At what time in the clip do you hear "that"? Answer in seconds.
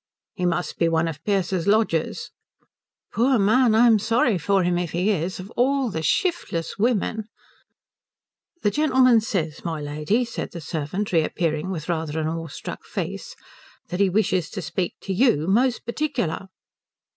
13.89-13.99